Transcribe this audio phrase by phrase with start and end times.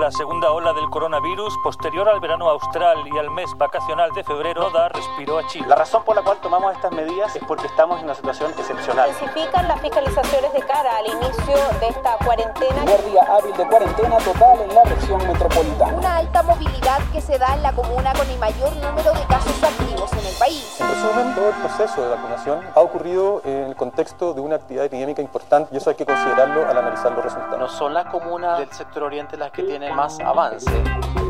[0.00, 4.68] La segunda ola del coronavirus, posterior al verano austral y al mes vacacional de febrero,
[4.68, 5.66] da respiro a Chile.
[5.68, 9.08] La razón por la cual tomamos estas medidas es porque estamos en una situación excepcional.
[9.08, 12.74] Intensifican las fiscalizaciones de cara al inicio de esta cuarentena.
[12.82, 15.96] Primer día hábil de cuarentena total en la región metropolitana.
[15.96, 19.62] Una alta movilidad que se da en la comuna con el mayor número de casos
[19.62, 20.78] activos en el país.
[20.78, 24.84] En resumen, todo el proceso de vacunación ha ocurrido en el contexto de una actividad
[24.84, 27.58] epidémica importante y eso hay que considerarlo al analizar los resultados.
[27.58, 30.70] No son las comunas del sector oriente las que tienen más avance.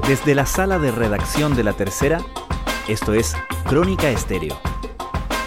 [0.07, 2.19] Desde la sala de redacción de La Tercera,
[2.89, 3.35] esto es
[3.65, 4.59] Crónica Estéreo.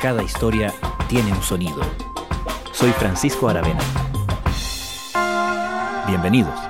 [0.01, 0.73] Cada historia
[1.09, 1.81] tiene un sonido.
[2.71, 3.81] Soy Francisco Aravena.
[6.07, 6.68] Bienvenidos.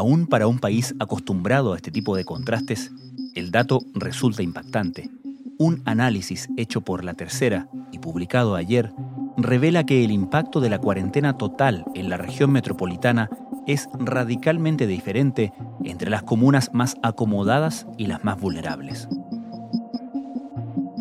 [0.00, 2.90] Aún para un país acostumbrado a este tipo de contrastes,
[3.34, 5.10] el dato resulta impactante.
[5.58, 8.94] Un análisis hecho por la tercera y publicado ayer
[9.36, 13.28] revela que el impacto de la cuarentena total en la región metropolitana
[13.66, 15.52] es radicalmente diferente
[15.84, 19.06] entre las comunas más acomodadas y las más vulnerables.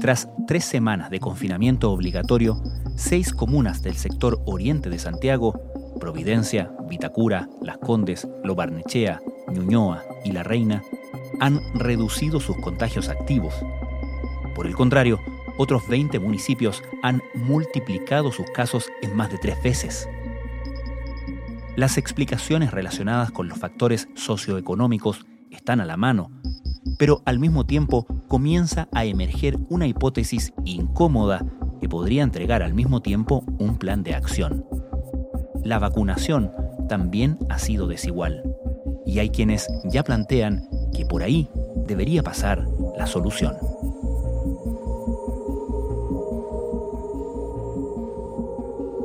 [0.01, 2.61] Tras tres semanas de confinamiento obligatorio,
[2.97, 5.68] seis comunas del sector oriente de Santiago
[5.99, 10.83] Providencia, Vitacura, Las Condes, Lo Barnechea, Ñuñoa y La Reina
[11.39, 13.53] han reducido sus contagios activos.
[14.55, 15.19] Por el contrario,
[15.57, 20.09] otros 20 municipios han multiplicado sus casos en más de tres veces.
[21.75, 26.31] Las explicaciones relacionadas con los factores socioeconómicos están a la mano,
[26.97, 31.45] pero al mismo tiempo comienza a emerger una hipótesis incómoda
[31.79, 34.65] que podría entregar al mismo tiempo un plan de acción
[35.69, 36.51] la vacunación
[36.89, 38.43] también ha sido desigual.
[39.05, 41.47] Y hay quienes ya plantean que por ahí
[41.85, 42.67] debería pasar
[42.97, 43.55] la solución.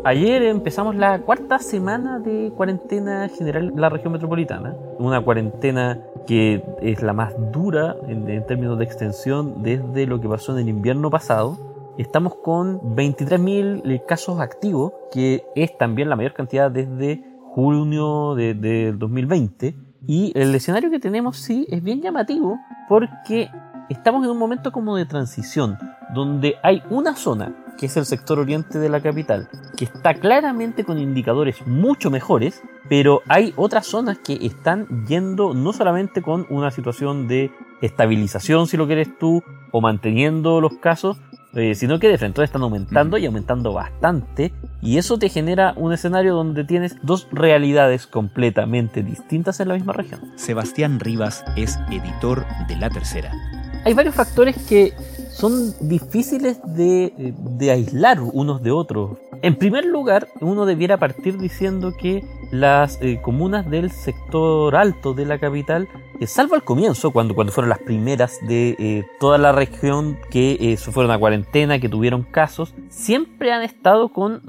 [0.07, 4.75] Ayer empezamos la cuarta semana de cuarentena general en la región metropolitana.
[4.99, 10.53] Una cuarentena que es la más dura en, términos de extensión desde lo que pasó
[10.53, 16.71] en el invierno pasado estamos con 23.000 casos activos, que es también la mayor cantidad
[16.71, 19.75] desde junio de, de 2020.
[20.07, 23.49] Y el escenario que tenemos sí es bien llamativo porque
[23.89, 25.79] estamos en un momento como de transición,
[26.15, 30.85] donde hay una zona, que es el sector oriente de la capital, que está claramente
[30.85, 36.71] con indicadores mucho mejores, pero hay otras zonas que están yendo no solamente con una
[36.71, 37.51] situación de
[37.81, 41.19] estabilización, si lo quieres tú, o manteniendo los casos,
[41.55, 45.93] eh, sino que de frente están aumentando y aumentando bastante, y eso te genera un
[45.93, 50.21] escenario donde tienes dos realidades completamente distintas en la misma región.
[50.37, 53.33] Sebastián Rivas es editor de La Tercera.
[53.85, 54.93] Hay varios factores que
[55.31, 59.19] son difíciles de, de aislar unos de otros.
[59.43, 65.27] En primer lugar, uno debiera partir diciendo que las eh, comunas del sector alto de
[65.27, 65.89] la capital,
[66.21, 70.77] eh, salvo al comienzo, cuando, cuando fueron las primeras de eh, toda la región que
[70.79, 74.43] fueron a cuarentena, que tuvieron casos, siempre han estado con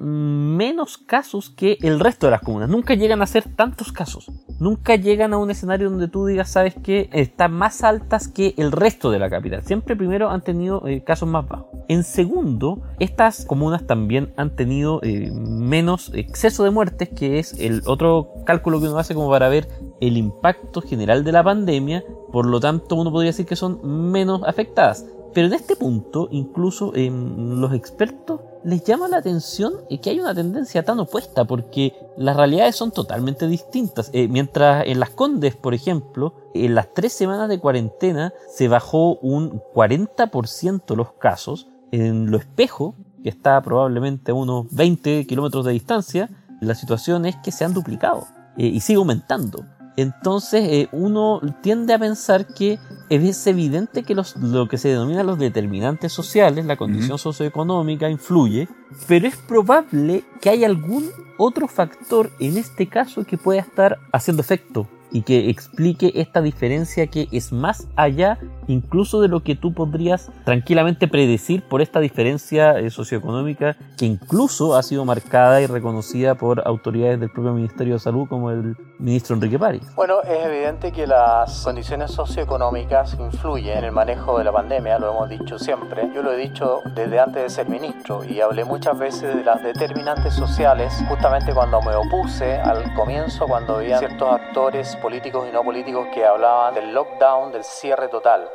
[0.55, 2.69] menos casos que el resto de las comunas.
[2.69, 4.31] Nunca llegan a ser tantos casos.
[4.59, 8.71] Nunca llegan a un escenario donde tú digas, sabes que están más altas que el
[8.71, 9.63] resto de la capital.
[9.63, 11.67] Siempre primero han tenido casos más bajos.
[11.87, 15.01] En segundo, estas comunas también han tenido
[15.33, 19.67] menos exceso de muertes, que es el otro cálculo que uno hace como para ver
[20.07, 23.79] el impacto general de la pandemia, por lo tanto uno podría decir que son
[24.11, 25.05] menos afectadas.
[25.33, 30.83] Pero en este punto, incluso los expertos les llama la atención que hay una tendencia
[30.83, 34.09] tan opuesta, porque las realidades son totalmente distintas.
[34.13, 39.17] Eh, mientras en las Condes, por ejemplo, en las tres semanas de cuarentena se bajó
[39.17, 45.73] un 40% los casos, en lo espejo, que está probablemente a unos 20 kilómetros de
[45.73, 46.29] distancia,
[46.61, 48.25] la situación es que se han duplicado
[48.57, 49.65] eh, y sigue aumentando.
[49.97, 55.23] Entonces eh, uno tiende a pensar que es evidente que los, lo que se denomina
[55.23, 58.67] los determinantes sociales, la condición socioeconómica, influye,
[59.07, 64.41] pero es probable que haya algún otro factor en este caso que pueda estar haciendo
[64.41, 68.37] efecto y que explique esta diferencia que es más allá
[68.67, 74.75] incluso de lo que tú podrías tranquilamente predecir por esta diferencia eh, socioeconómica que incluso
[74.75, 79.35] ha sido marcada y reconocida por autoridades del propio Ministerio de Salud como el ministro
[79.35, 79.83] Enrique París.
[79.95, 85.11] Bueno, es evidente que las condiciones socioeconómicas influyen en el manejo de la pandemia, lo
[85.11, 86.09] hemos dicho siempre.
[86.13, 89.61] Yo lo he dicho desde antes de ser ministro y hablé muchas veces de las
[89.61, 95.63] determinantes sociales justamente cuando me opuse al comienzo, cuando había ciertos actores políticos y no
[95.63, 98.47] políticos que hablaban del lockdown, del cierre total.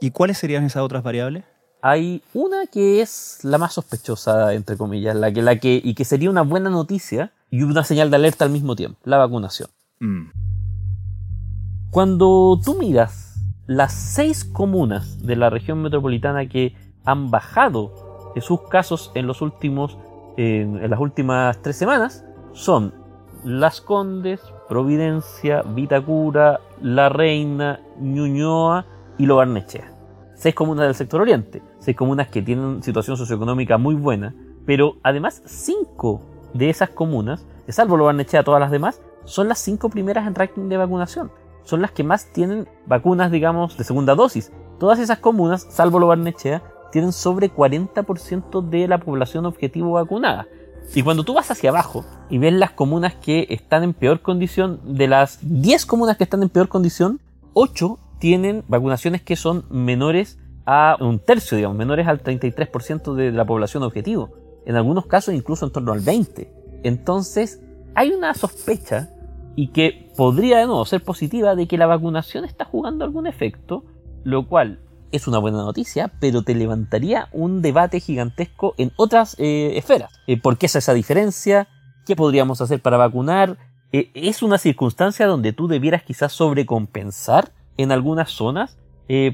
[0.00, 1.44] ¿Y cuáles serían esas otras variables?
[1.80, 6.04] Hay una que es la más sospechosa, entre comillas, la que, la que, y que
[6.04, 9.68] sería una buena noticia y una señal de alerta al mismo tiempo, la vacunación.
[10.00, 10.30] Mm.
[11.90, 13.34] Cuando tú miras
[13.66, 16.74] las seis comunas de la región metropolitana que
[17.04, 19.96] han bajado sus casos en los últimos
[20.36, 22.94] en, las últimas tres semanas, son
[23.44, 28.86] Las Condes, Providencia, Vitacura, La Reina, Ñuñoa
[29.18, 29.92] y Lo Barnechea.
[30.34, 34.34] Seis comunas del sector oriente, seis comunas que tienen situación socioeconómica muy buena,
[34.66, 36.22] pero además cinco
[36.52, 40.68] de esas comunas, salvo Lo Barnechea todas las demás, son las cinco primeras en ranking
[40.68, 41.30] de vacunación.
[41.62, 44.52] Son las que más tienen vacunas, digamos, de segunda dosis.
[44.78, 46.62] Todas esas comunas, salvo Lo Barnechea,
[46.94, 50.46] tienen sobre 40% de la población objetivo vacunada.
[50.94, 54.78] Y cuando tú vas hacia abajo y ves las comunas que están en peor condición,
[54.84, 57.18] de las 10 comunas que están en peor condición,
[57.54, 63.44] 8 tienen vacunaciones que son menores a un tercio, digamos, menores al 33% de la
[63.44, 64.30] población objetivo.
[64.64, 66.46] En algunos casos incluso en torno al 20%.
[66.84, 67.60] Entonces,
[67.96, 69.10] hay una sospecha
[69.56, 73.82] y que podría de nuevo ser positiva de que la vacunación está jugando algún efecto,
[74.22, 74.78] lo cual
[75.14, 80.12] es una buena noticia, pero te levantaría un debate gigantesco en otras eh, esferas.
[80.26, 81.68] Eh, ¿Por qué es esa diferencia?
[82.04, 83.56] ¿Qué podríamos hacer para vacunar?
[83.92, 88.76] Eh, ¿Es una circunstancia donde tú debieras quizás sobrecompensar en algunas zonas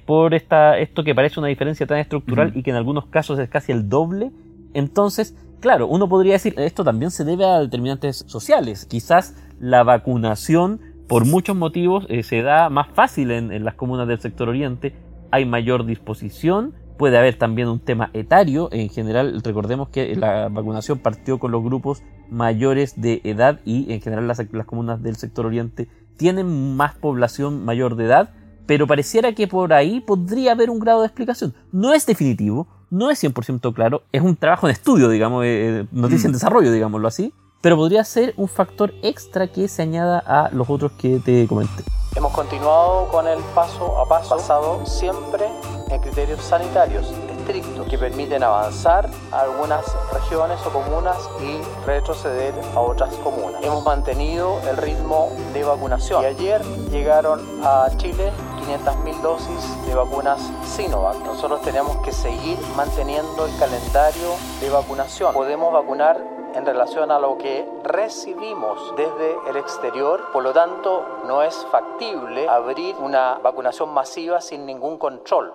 [0.05, 3.49] por esta, esto que parece una diferencia tan estructural y que en algunos casos es
[3.49, 4.33] casi el doble?
[4.75, 8.85] Entonces, claro, uno podría decir, esto también se debe a determinantes sociales.
[8.85, 14.21] Quizás la vacunación, por muchos motivos, se da más fácil en, en las comunas del
[14.21, 14.93] sector oriente,
[15.31, 20.99] hay mayor disposición, puede haber también un tema etario, en general recordemos que la vacunación
[20.99, 25.47] partió con los grupos mayores de edad y en general las, las, comunas del sector
[25.47, 28.35] oriente tienen más población mayor de edad,
[28.67, 31.55] pero pareciera que por ahí podría haber un grado de explicación.
[31.73, 36.27] No es definitivo, no es 100% claro, es un trabajo en estudio, digamos, eh, noticia
[36.27, 40.69] en desarrollo, digámoslo así, pero podría ser un factor extra que se añada a los
[40.69, 41.83] otros que te comenté.
[42.17, 45.49] Hemos continuado con el paso a paso basado siempre
[45.89, 52.81] en criterios sanitarios estrictos que permiten avanzar a algunas regiones o comunas y retroceder a
[52.81, 53.63] otras comunas.
[53.63, 60.41] Hemos mantenido el ritmo de vacunación y ayer llegaron a Chile 500.000 dosis de vacunas
[60.65, 61.17] Sinovac.
[61.25, 65.33] Nosotros tenemos que seguir manteniendo el calendario de vacunación.
[65.33, 71.43] Podemos vacunar en relación a lo que recibimos desde el exterior, por lo tanto no
[71.43, 75.53] es factible abrir una vacunación masiva sin ningún control.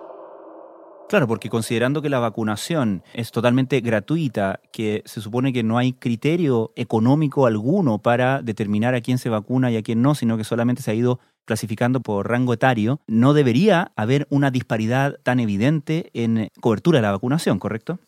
[1.08, 5.92] Claro, porque considerando que la vacunación es totalmente gratuita, que se supone que no hay
[5.92, 10.42] criterio económico alguno para determinar a quién se vacuna y a quién no, sino que
[10.42, 16.10] solamente se ha ido clasificando por rango etario, no debería haber una disparidad tan evidente
[16.12, 18.00] en cobertura de la vacunación, ¿correcto?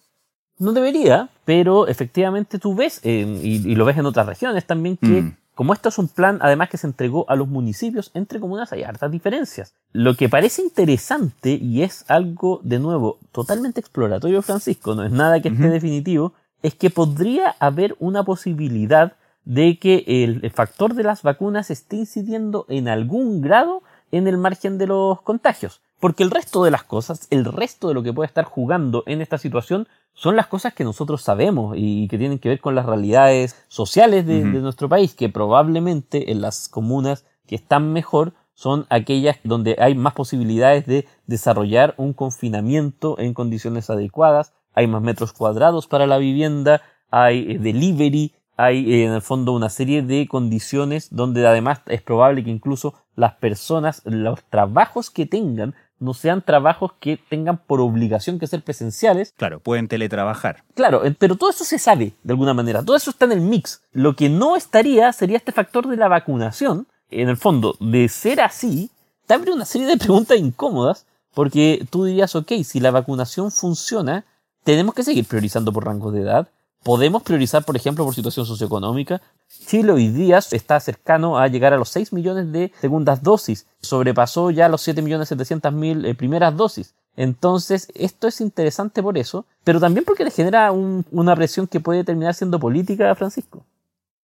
[0.58, 4.96] No debería, pero efectivamente tú ves, eh, y, y, lo ves en otras regiones también,
[4.96, 5.36] que mm.
[5.54, 8.82] como esto es un plan además que se entregó a los municipios, entre comunas hay
[8.82, 9.74] hartas diferencias.
[9.92, 15.40] Lo que parece interesante y es algo, de nuevo, totalmente exploratorio, Francisco, no es nada
[15.40, 16.32] que esté definitivo,
[16.62, 19.12] es que podría haber una posibilidad
[19.44, 24.76] de que el factor de las vacunas esté incidiendo en algún grado en el margen
[24.78, 25.80] de los contagios.
[26.00, 29.20] Porque el resto de las cosas, el resto de lo que puede estar jugando en
[29.20, 32.86] esta situación, son las cosas que nosotros sabemos y que tienen que ver con las
[32.86, 34.52] realidades sociales de, uh -huh.
[34.52, 39.94] de, nuestro país, que probablemente en las comunas que están mejor son aquellas donde hay
[39.94, 46.18] más posibilidades de desarrollar un confinamiento en condiciones adecuadas, hay más metros cuadrados para la
[46.18, 51.82] vivienda, hay eh, delivery, hay eh, en el fondo una serie de condiciones donde además
[51.86, 57.58] es probable que incluso las personas, los trabajos que tengan, no sean trabajos que tengan
[57.58, 59.32] por obligación que ser presenciales.
[59.36, 60.64] Claro, pueden teletrabajar.
[60.74, 63.82] Claro, pero todo eso se sabe de alguna manera, todo eso está en el mix.
[63.92, 66.86] Lo que no estaría sería este factor de la vacunación.
[67.10, 68.90] En el fondo, de ser así,
[69.26, 74.24] te abre una serie de preguntas incómodas, porque tú dirías, ok, si la vacunación funciona,
[74.64, 76.48] tenemos que seguir priorizando por rangos de edad,
[76.88, 79.20] podemos priorizar, por ejemplo, por situación socioeconómica.
[79.66, 83.66] Chile hoy día está cercano a llegar a los 6 millones de segundas dosis.
[83.82, 86.94] Sobrepasó ya los 7 millones 700 mil eh, primeras dosis.
[87.14, 91.78] Entonces, esto es interesante por eso, pero también porque le genera un, una presión que
[91.78, 93.66] puede terminar siendo política, Francisco.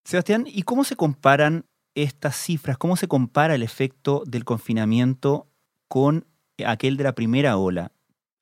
[0.02, 2.78] Sebastián, ¿y cómo se comparan estas cifras?
[2.78, 5.49] ¿Cómo se compara el efecto del confinamiento
[5.87, 6.25] con
[6.64, 7.92] aquel de la primera ola?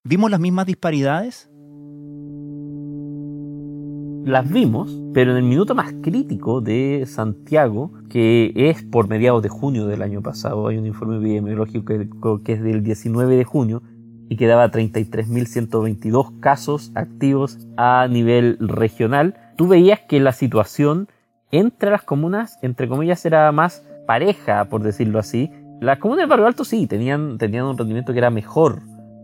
[0.05, 1.49] ¿Vimos las mismas disparidades?
[4.25, 9.49] Las vimos, pero en el minuto más crítico de Santiago, que es por mediados de
[9.49, 13.83] junio del año pasado, hay un informe epidemiológico que, es del 19 de junio
[14.29, 21.09] y que daba 33.122 casos activos a nivel regional, tú veías que la situación
[21.50, 25.50] entre las comunas, entre comillas, era más pareja, por decirlo así.
[25.81, 28.81] Las comunas del barrio alto sí, tenían, tenían un rendimiento que era mejor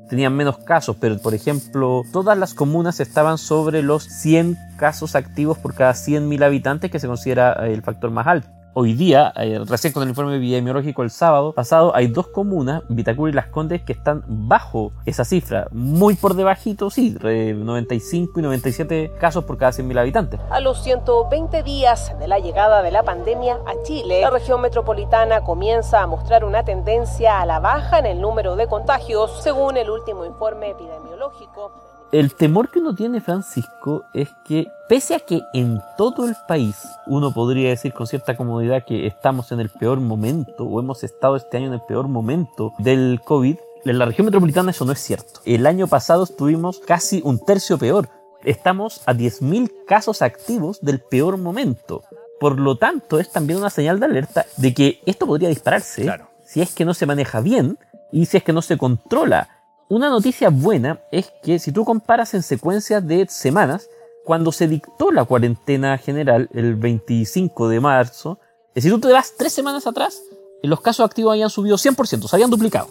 [0.09, 5.59] tenían menos casos, pero por ejemplo, todas las comunas estaban sobre los 100 casos activos
[5.59, 8.58] por cada 100.000 habitantes, que se considera el factor más alto.
[8.81, 13.33] Hoy día, eh, recién con el informe epidemiológico el sábado pasado, hay dos comunas, Vitacura
[13.33, 19.15] y Las Condes, que están bajo esa cifra, muy por debajito, sí, 95 y 97
[19.19, 20.39] casos por cada 100.000 habitantes.
[20.49, 25.41] A los 120 días de la llegada de la pandemia a Chile, la región metropolitana
[25.41, 29.91] comienza a mostrar una tendencia a la baja en el número de contagios, según el
[29.91, 35.81] último informe epidemiológico el temor que uno tiene, Francisco, es que pese a que en
[35.97, 40.65] todo el país uno podría decir con cierta comodidad que estamos en el peor momento
[40.65, 44.71] o hemos estado este año en el peor momento del COVID, en la región metropolitana
[44.71, 45.41] eso no es cierto.
[45.45, 48.09] El año pasado estuvimos casi un tercio peor.
[48.45, 52.05] Estamos a 10.000 casos activos del peor momento.
[52.41, 56.11] Por lo tanto, es también una señal de alerta de que esto podría dispararse
[56.45, 57.79] si es que no se maneja bien
[58.11, 59.58] y si es que no se controla
[59.90, 63.88] una noticia buena es que si tú comparas en secuencias de semanas,
[64.25, 68.38] cuando se dictó la cuarentena general el 25 de marzo,
[68.75, 70.23] es decir, tú te vas tres semanas atrás,
[70.62, 72.88] los casos activos habían subido 100%, se habían duplicado.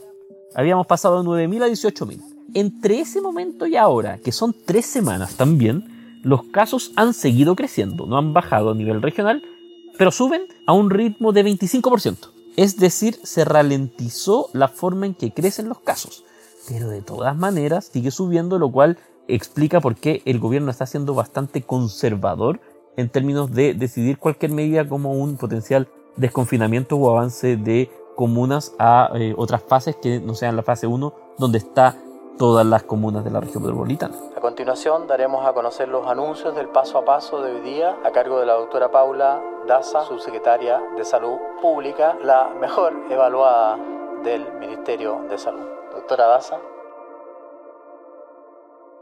[0.56, 2.20] Habíamos pasado de 9.000 a 18.000.
[2.56, 8.08] Entre ese momento y ahora, que son tres semanas también, los casos han seguido creciendo,
[8.08, 9.44] no han bajado a nivel regional,
[10.00, 12.32] pero suben a un ritmo de 25%.
[12.56, 16.24] Es decir, se ralentizó la forma en que crecen los casos
[16.68, 18.98] pero de todas maneras sigue subiendo, lo cual
[19.28, 22.60] explica por qué el gobierno está siendo bastante conservador
[22.98, 29.12] en términos de decidir cualquier medida como un potencial desconfinamiento o avance de comunas a
[29.16, 31.96] eh, otras fases que no sean la fase 1, donde está
[32.40, 34.16] todas las comunas de la región metropolitana.
[34.36, 38.12] A continuación daremos a conocer los anuncios del paso a paso de hoy día a
[38.12, 43.78] cargo de la doctora Paula Daza, subsecretaria de Salud Pública, la mejor evaluada
[44.24, 45.77] del Ministerio de Salud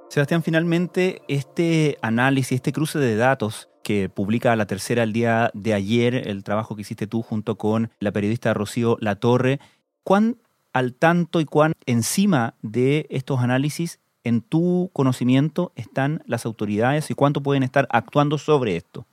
[0.09, 5.74] Sebastián, finalmente este análisis, este cruce de datos que publica la tercera el día de
[5.74, 9.59] ayer, el trabajo que hiciste tú junto con la periodista Rocío Latorre,
[10.03, 10.38] ¿cuán
[10.74, 17.13] al tanto y cuán encima de estos análisis en tu conocimiento están las autoridades y
[17.13, 19.05] cuánto pueden estar actuando sobre esto?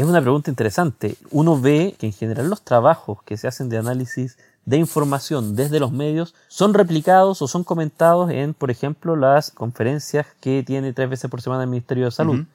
[0.00, 1.16] Es una pregunta interesante.
[1.30, 5.78] Uno ve que en general los trabajos que se hacen de análisis de información desde
[5.78, 11.10] los medios son replicados o son comentados en, por ejemplo, las conferencias que tiene tres
[11.10, 12.46] veces por semana el Ministerio de Salud.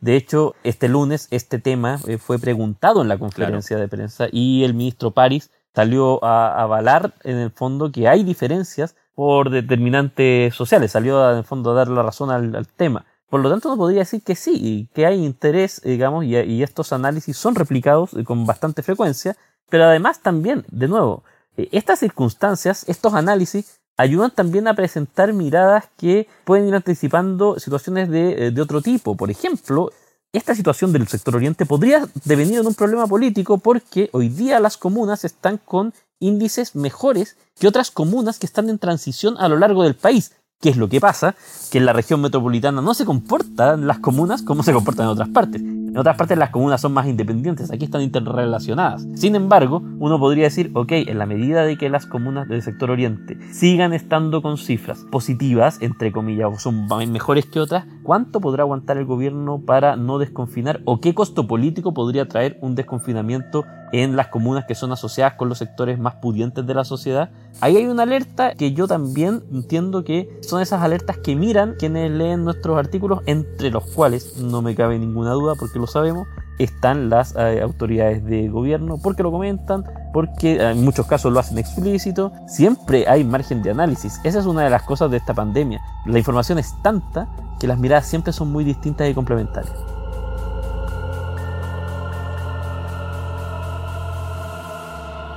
[0.00, 4.64] De hecho, este lunes este tema eh, fue preguntado en la conferencia de prensa y
[4.64, 10.92] el ministro París salió a avalar en el fondo que hay diferencias por determinantes sociales,
[10.92, 13.04] salió en el fondo a dar la razón al, tema.
[13.34, 17.36] Por lo tanto, uno podría decir que sí, que hay interés, digamos, y, estos análisis
[17.36, 19.36] son replicados con bastante frecuencia,
[19.68, 21.24] pero además también, de nuevo,
[21.56, 28.08] eh, estas circunstancias, estos análisis, ayudan también a presentar miradas que pueden ir anticipando situaciones
[28.08, 29.16] de, eh, de, otro tipo.
[29.16, 29.90] Por ejemplo,
[30.32, 34.76] esta situación del sector oriente podría devenir en un problema político porque hoy día las
[34.76, 39.82] comunas están con índices mejores que otras comunas que están en transición a lo largo
[39.82, 40.36] del país.
[40.64, 41.34] ¿Qué es lo que pasa?
[41.70, 45.28] Que en la región metropolitana no se comportan las comunas como se comportan en otras
[45.28, 45.60] partes.
[45.94, 49.06] En otras partes las comunas son más independientes, aquí están interrelacionadas.
[49.14, 52.90] Sin embargo, uno podría decir, ok, en la medida de que las comunas del sector
[52.90, 58.64] oriente sigan estando con cifras positivas, entre comillas, o son mejores que otras, ¿cuánto podrá
[58.64, 60.80] aguantar el gobierno para no desconfinar?
[60.84, 65.48] ¿O qué costo político podría traer un desconfinamiento en las comunas que son asociadas con
[65.48, 67.30] los sectores más pudientes de la sociedad?
[67.60, 72.12] Ahí hay una alerta que yo también entiendo que son esas alertas que miran quienes
[72.12, 76.28] leen nuestros artículos, entre los cuales no me cabe ninguna duda porque lo sabemos,
[76.60, 81.58] están las eh, autoridades de gobierno, porque lo comentan, porque en muchos casos lo hacen
[81.58, 84.20] explícito, siempre hay margen de análisis.
[84.22, 85.80] Esa es una de las cosas de esta pandemia.
[86.06, 87.26] La información es tanta
[87.58, 89.74] que las miradas siempre son muy distintas y complementarias.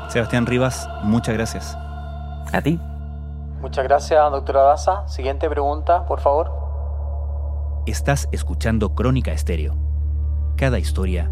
[0.10, 1.76] Sebastián Rivas, muchas gracias.
[2.54, 2.80] A ti.
[3.68, 5.06] Muchas gracias, doctora Daza.
[5.10, 7.84] Siguiente pregunta, por favor.
[7.86, 9.76] Estás escuchando Crónica Estéreo
[10.56, 11.30] cada historia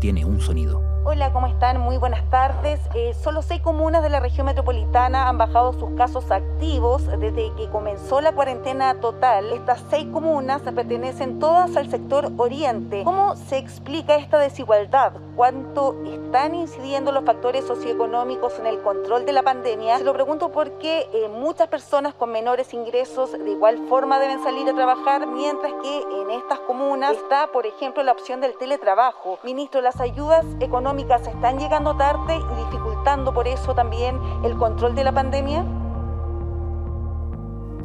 [0.00, 0.93] tiene un sonido.
[1.06, 1.78] Hola, ¿cómo están?
[1.82, 2.80] Muy buenas tardes.
[2.94, 7.68] Eh, solo seis comunas de la región metropolitana han bajado sus casos activos desde que
[7.70, 9.52] comenzó la cuarentena total.
[9.52, 13.02] Estas seis comunas pertenecen todas al sector oriente.
[13.04, 15.12] ¿Cómo se explica esta desigualdad?
[15.36, 19.98] ¿Cuánto están incidiendo los factores socioeconómicos en el control de la pandemia?
[19.98, 24.66] Se lo pregunto porque eh, muchas personas con menores ingresos de igual forma deben salir
[24.70, 29.38] a trabajar, mientras que en estas comunas está, por ejemplo, la opción del teletrabajo.
[29.42, 35.04] Ministro, las ayudas económicas están llegando tarde y dificultando por eso también el control de
[35.04, 35.64] la pandemia?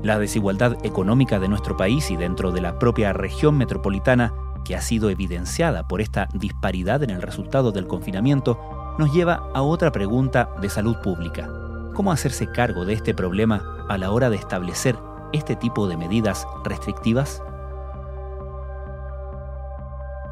[0.03, 4.81] La desigualdad económica de nuestro país y dentro de la propia región metropolitana, que ha
[4.81, 10.49] sido evidenciada por esta disparidad en el resultado del confinamiento, nos lleva a otra pregunta
[10.61, 11.49] de salud pública.
[11.93, 14.95] ¿Cómo hacerse cargo de este problema a la hora de establecer
[15.33, 17.41] este tipo de medidas restrictivas?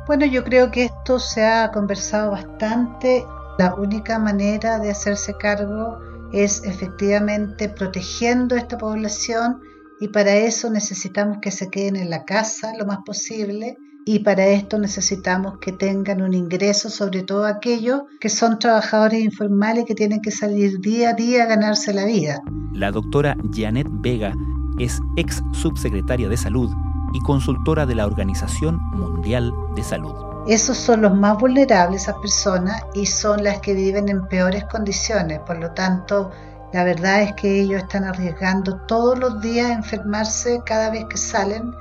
[0.08, 3.26] Bueno, yo creo que esto se ha conversado bastante.
[3.60, 6.00] La única manera de hacerse cargo
[6.32, 9.60] es efectivamente protegiendo a esta población
[10.00, 14.48] y para eso necesitamos que se queden en la casa lo más posible y para
[14.48, 20.22] esto necesitamos que tengan un ingreso, sobre todo aquellos que son trabajadores informales que tienen
[20.22, 22.40] que salir día a día a ganarse la vida.
[22.72, 24.34] La doctora Janet Vega
[24.80, 26.72] es ex subsecretaria de Salud
[27.18, 30.14] y consultora de la Organización Mundial de Salud.
[30.48, 35.40] Esos son los más vulnerables, esas personas, y son las que viven en peores condiciones.
[35.40, 36.32] Por lo tanto,
[36.74, 41.18] la verdad es que ellos están arriesgando todos los días a enfermarse cada vez que
[41.18, 41.74] salen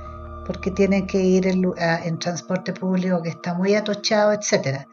[0.45, 4.85] porque tienen que ir en, transporte público que está muy atochado, etc.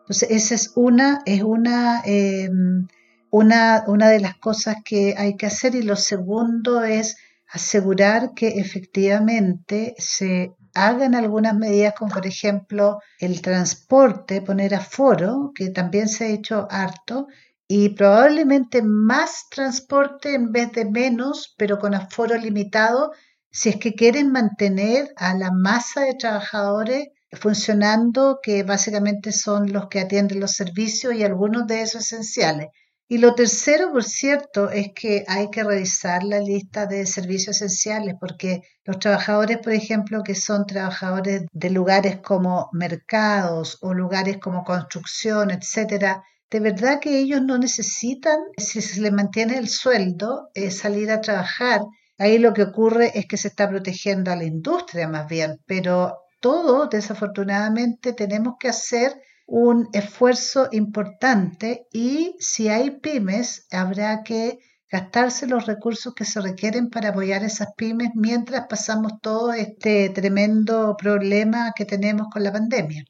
[0.00, 2.86] Entonces, esa es una, es una, em,
[3.30, 5.74] una, una de las cosas que hay que hacer.
[5.74, 7.16] Y lo segundo es
[7.54, 15.70] asegurar que efectivamente se hagan algunas medidas como por ejemplo el transporte, poner aforo, que
[15.70, 17.28] también se ha hecho harto,
[17.68, 23.12] y probablemente más transporte en vez de menos, pero con aforo limitado,
[23.52, 29.86] si es que quieren mantener a la masa de trabajadores funcionando, que básicamente son los
[29.86, 32.66] que atienden los servicios y algunos de esos esenciales.
[33.06, 38.14] Y lo tercero, por cierto, es que hay que revisar la lista de servicios esenciales,
[38.18, 44.64] porque los trabajadores, por ejemplo, que son trabajadores de lugares como mercados o lugares como
[44.64, 50.70] construcción, etcétera, de verdad que ellos no necesitan, si se les mantiene el sueldo, eh,
[50.70, 51.80] salir a trabajar.
[52.16, 56.16] Ahí lo que ocurre es que se está protegiendo a la industria más bien, pero
[56.40, 59.14] todo, desafortunadamente, tenemos que hacer
[59.46, 64.58] un esfuerzo importante y si hay pymes, habrá que
[64.90, 70.96] gastarse los recursos que se requieren para apoyar esas pymes mientras pasamos todo este tremendo
[70.96, 73.04] problema que tenemos con la pandemia.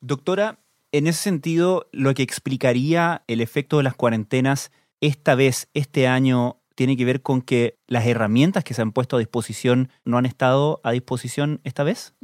[0.00, 0.58] Doctora,
[0.92, 6.60] en ese sentido, lo que explicaría el efecto de las cuarentenas esta vez, este año,
[6.74, 10.26] tiene que ver con que las herramientas que se han puesto a disposición no han
[10.26, 12.14] estado a disposición esta vez?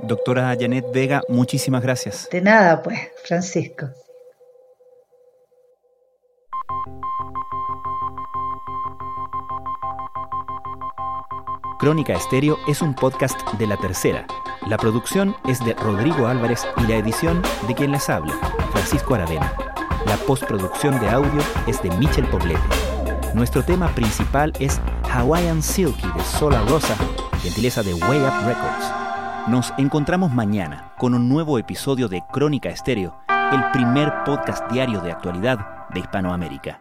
[0.00, 2.28] Doctora Janet Vega, muchísimas gracias.
[2.30, 3.90] De nada, pues, Francisco.
[11.86, 14.26] Crónica Estéreo es un podcast de La Tercera.
[14.66, 18.34] La producción es de Rodrigo Álvarez y la edición de quien les habla,
[18.72, 19.52] Francisco Aravena.
[20.04, 22.60] La postproducción de audio es de Michel Poblete.
[23.34, 24.80] Nuestro tema principal es
[25.12, 26.96] Hawaiian Silky de Sola Rosa,
[27.40, 28.92] gentileza de Way Up Records.
[29.46, 35.12] Nos encontramos mañana con un nuevo episodio de Crónica Estéreo, el primer podcast diario de
[35.12, 36.80] actualidad de Hispanoamérica.